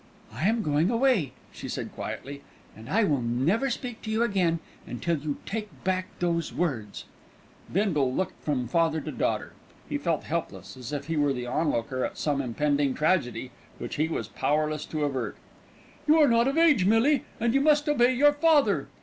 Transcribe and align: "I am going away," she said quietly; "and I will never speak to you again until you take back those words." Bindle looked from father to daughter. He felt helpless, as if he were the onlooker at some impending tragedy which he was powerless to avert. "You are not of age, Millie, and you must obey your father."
"I 0.33 0.49
am 0.49 0.63
going 0.63 0.89
away," 0.89 1.31
she 1.51 1.69
said 1.69 1.93
quietly; 1.93 2.41
"and 2.75 2.89
I 2.89 3.03
will 3.03 3.21
never 3.21 3.69
speak 3.69 4.01
to 4.01 4.09
you 4.09 4.23
again 4.23 4.57
until 4.87 5.15
you 5.15 5.37
take 5.45 5.69
back 5.83 6.07
those 6.17 6.51
words." 6.51 7.05
Bindle 7.71 8.11
looked 8.11 8.43
from 8.43 8.67
father 8.67 8.99
to 8.99 9.11
daughter. 9.11 9.53
He 9.87 9.99
felt 9.99 10.23
helpless, 10.23 10.75
as 10.75 10.91
if 10.91 11.05
he 11.05 11.17
were 11.17 11.33
the 11.33 11.45
onlooker 11.45 12.03
at 12.03 12.17
some 12.17 12.41
impending 12.41 12.95
tragedy 12.95 13.51
which 13.77 13.97
he 13.97 14.07
was 14.07 14.27
powerless 14.27 14.87
to 14.87 15.03
avert. 15.03 15.37
"You 16.07 16.17
are 16.19 16.27
not 16.27 16.47
of 16.47 16.57
age, 16.57 16.83
Millie, 16.87 17.23
and 17.39 17.53
you 17.53 17.61
must 17.61 17.87
obey 17.87 18.11
your 18.11 18.33
father." 18.33 18.87